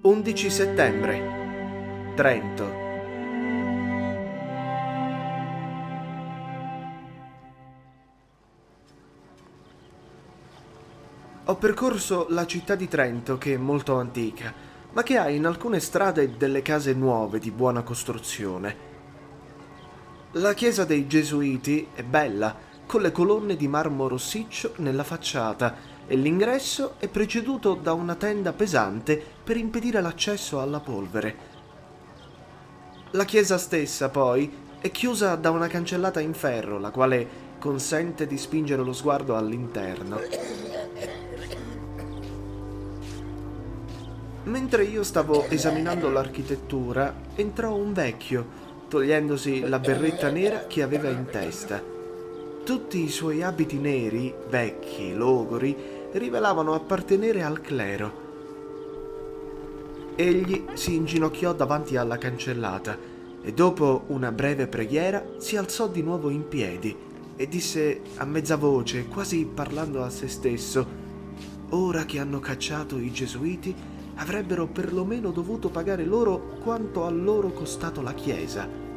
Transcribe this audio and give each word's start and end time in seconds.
11 0.00 0.50
settembre, 0.50 2.14
Trento. 2.16 2.80
Ho 11.44 11.54
percorso 11.56 12.26
la 12.30 12.46
città 12.46 12.74
di 12.74 12.88
Trento, 12.88 13.38
che 13.38 13.54
è 13.54 13.56
molto 13.56 13.96
antica, 13.96 14.52
ma 14.92 15.04
che 15.04 15.18
ha 15.18 15.28
in 15.28 15.46
alcune 15.46 15.78
strade 15.78 16.36
delle 16.36 16.62
case 16.62 16.94
nuove 16.94 17.38
di 17.38 17.52
buona 17.52 17.82
costruzione. 17.82 18.76
La 20.32 20.54
chiesa 20.54 20.84
dei 20.84 21.06
Gesuiti 21.06 21.86
è 21.94 22.02
bella, 22.02 22.56
con 22.86 23.02
le 23.02 23.12
colonne 23.12 23.54
di 23.54 23.68
marmo 23.68 24.08
rossiccio 24.08 24.72
nella 24.78 25.04
facciata 25.04 25.76
e 26.12 26.16
l'ingresso 26.16 26.96
è 26.98 27.08
preceduto 27.08 27.72
da 27.72 27.94
una 27.94 28.16
tenda 28.16 28.52
pesante 28.52 29.18
per 29.42 29.56
impedire 29.56 30.02
l'accesso 30.02 30.60
alla 30.60 30.78
polvere. 30.78 31.36
La 33.12 33.24
chiesa 33.24 33.56
stessa, 33.56 34.10
poi, 34.10 34.52
è 34.78 34.90
chiusa 34.90 35.36
da 35.36 35.48
una 35.48 35.68
cancellata 35.68 36.20
in 36.20 36.34
ferro, 36.34 36.78
la 36.78 36.90
quale 36.90 37.26
consente 37.58 38.26
di 38.26 38.36
spingere 38.36 38.82
lo 38.82 38.92
sguardo 38.92 39.36
all'interno. 39.36 40.20
Mentre 44.42 44.84
io 44.84 45.04
stavo 45.04 45.46
esaminando 45.48 46.10
l'architettura, 46.10 47.14
entrò 47.36 47.74
un 47.74 47.94
vecchio, 47.94 48.46
togliendosi 48.88 49.66
la 49.66 49.78
berretta 49.78 50.28
nera 50.28 50.66
che 50.66 50.82
aveva 50.82 51.08
in 51.08 51.24
testa. 51.30 51.82
Tutti 52.64 53.02
i 53.02 53.08
suoi 53.08 53.42
abiti 53.42 53.78
neri, 53.78 54.32
vecchi, 54.48 55.14
logori, 55.14 56.00
rivelavano 56.12 56.74
appartenere 56.74 57.42
al 57.42 57.60
clero. 57.60 58.20
Egli 60.14 60.64
si 60.74 60.94
inginocchiò 60.94 61.54
davanti 61.54 61.96
alla 61.96 62.18
cancellata 62.18 62.98
e 63.42 63.52
dopo 63.52 64.04
una 64.08 64.30
breve 64.30 64.66
preghiera 64.66 65.24
si 65.38 65.56
alzò 65.56 65.88
di 65.88 66.02
nuovo 66.02 66.30
in 66.30 66.46
piedi 66.46 66.94
e 67.34 67.48
disse 67.48 68.02
a 68.16 68.24
mezza 68.24 68.56
voce, 68.56 69.06
quasi 69.08 69.46
parlando 69.46 70.02
a 70.02 70.10
se 70.10 70.28
stesso, 70.28 70.86
ora 71.70 72.04
che 72.04 72.18
hanno 72.18 72.40
cacciato 72.40 72.98
i 72.98 73.10
gesuiti, 73.10 73.74
avrebbero 74.16 74.66
perlomeno 74.66 75.30
dovuto 75.30 75.70
pagare 75.70 76.04
loro 76.04 76.56
quanto 76.62 77.04
a 77.04 77.10
loro 77.10 77.48
costato 77.52 78.02
la 78.02 78.12
Chiesa 78.12 78.91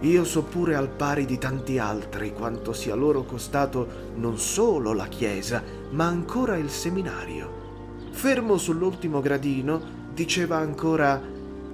io 0.00 0.24
so 0.24 0.44
pure 0.44 0.74
al 0.76 0.88
pari 0.88 1.26
di 1.26 1.36
tanti 1.36 1.78
altri 1.78 2.32
quanto 2.32 2.72
sia 2.72 2.94
loro 2.94 3.24
costato 3.24 4.12
non 4.14 4.38
solo 4.38 4.94
la 4.94 5.06
chiesa, 5.06 5.62
ma 5.90 6.06
ancora 6.06 6.56
il 6.56 6.70
seminario. 6.70 8.08
Fermo 8.10 8.56
sull'ultimo 8.56 9.20
gradino, 9.20 10.08
diceva 10.14 10.56
ancora 10.56 11.20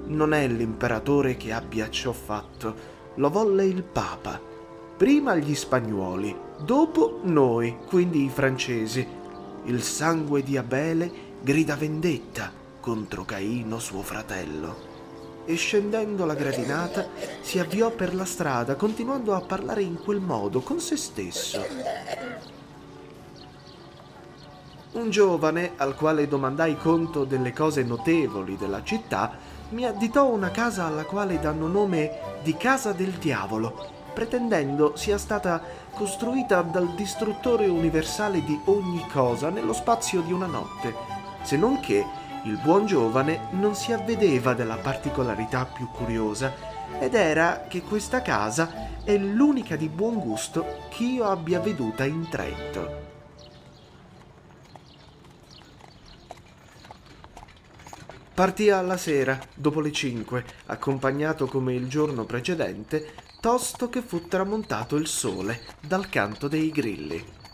non 0.08 0.32
è 0.32 0.48
l'imperatore 0.48 1.36
che 1.36 1.52
abbia 1.52 1.88
ciò 1.88 2.10
fatto, 2.10 2.74
lo 3.14 3.30
volle 3.30 3.64
il 3.64 3.84
Papa. 3.84 4.40
Prima 4.96 5.36
gli 5.36 5.54
spagnuoli, 5.54 6.34
dopo 6.64 7.20
noi, 7.22 7.76
quindi 7.86 8.24
i 8.24 8.30
francesi. 8.30 9.06
Il 9.66 9.82
sangue 9.82 10.42
di 10.42 10.56
Abele 10.56 11.10
grida 11.42 11.76
vendetta 11.76 12.50
contro 12.80 13.24
Caino 13.24 13.78
suo 13.78 14.02
fratello 14.02 14.95
e 15.46 15.54
scendendo 15.54 16.26
la 16.26 16.34
gradinata 16.34 17.06
si 17.40 17.58
avviò 17.58 17.90
per 17.90 18.14
la 18.14 18.24
strada 18.26 18.74
continuando 18.74 19.34
a 19.34 19.40
parlare 19.40 19.82
in 19.82 20.02
quel 20.02 20.20
modo 20.20 20.60
con 20.60 20.80
se 20.80 20.96
stesso. 20.96 21.64
Un 24.92 25.10
giovane, 25.10 25.72
al 25.76 25.94
quale 25.94 26.26
domandai 26.26 26.76
conto 26.76 27.24
delle 27.24 27.52
cose 27.52 27.82
notevoli 27.82 28.56
della 28.56 28.82
città, 28.82 29.38
mi 29.70 29.84
additò 29.84 30.26
una 30.26 30.50
casa 30.50 30.86
alla 30.86 31.04
quale 31.04 31.38
danno 31.38 31.66
nome 31.66 32.38
di 32.42 32.56
Casa 32.56 32.92
del 32.92 33.12
Diavolo, 33.12 33.94
pretendendo 34.14 34.96
sia 34.96 35.18
stata 35.18 35.60
costruita 35.92 36.62
dal 36.62 36.94
distruttore 36.94 37.66
universale 37.66 38.42
di 38.42 38.58
ogni 38.66 39.06
cosa 39.12 39.50
nello 39.50 39.72
spazio 39.72 40.22
di 40.22 40.32
una 40.32 40.46
notte, 40.46 40.94
se 41.42 41.56
non 41.56 41.80
che 41.80 42.04
il 42.46 42.58
buon 42.62 42.86
giovane 42.86 43.48
non 43.50 43.74
si 43.74 43.92
avvedeva 43.92 44.54
della 44.54 44.76
particolarità 44.76 45.64
più 45.66 45.88
curiosa 45.90 46.54
ed 47.00 47.14
era 47.14 47.66
che 47.68 47.82
questa 47.82 48.22
casa 48.22 49.02
è 49.02 49.16
l'unica 49.18 49.74
di 49.74 49.88
buon 49.88 50.20
gusto 50.20 50.86
che 50.88 51.02
io 51.02 51.24
abbia 51.24 51.58
veduta 51.58 52.04
in 52.04 52.28
Trento. 52.28 53.04
Partì 58.32 58.70
alla 58.70 58.96
sera, 58.96 59.40
dopo 59.52 59.80
le 59.80 59.90
cinque, 59.90 60.44
accompagnato 60.66 61.46
come 61.46 61.74
il 61.74 61.88
giorno 61.88 62.24
precedente, 62.24 63.14
tosto 63.40 63.88
che 63.88 64.02
fu 64.02 64.28
tramontato 64.28 64.96
il 64.96 65.08
sole 65.08 65.62
dal 65.80 66.08
canto 66.08 66.46
dei 66.46 66.70
grilli. 66.70 67.45